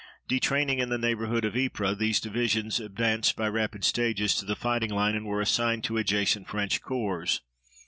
[0.27, 4.89] Detraining in the neighborhood of Ypres, these divisions advanced by rapid stages to the fighting
[4.89, 7.39] line and were assigned to adjacent French corps.